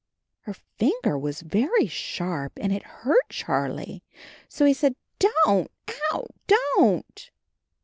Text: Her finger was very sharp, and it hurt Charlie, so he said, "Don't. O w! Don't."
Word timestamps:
Her 0.39 0.53
finger 0.79 1.15
was 1.15 1.41
very 1.41 1.85
sharp, 1.85 2.53
and 2.59 2.73
it 2.73 2.81
hurt 2.81 3.29
Charlie, 3.29 4.01
so 4.49 4.65
he 4.65 4.73
said, 4.73 4.95
"Don't. 5.19 5.69
O 6.11 6.25
w! 6.25 6.27
Don't." 6.47 7.29